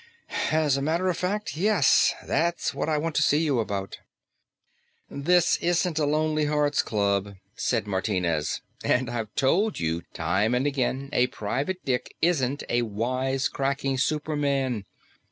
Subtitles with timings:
[0.51, 3.99] "As a matter of fact, yes; that's what I want to see you about."
[5.11, 8.61] "This isn't a lonely hearts club," said Martinez.
[8.83, 14.85] "And I've told you time and again a private dick isn't a wisecracking superman.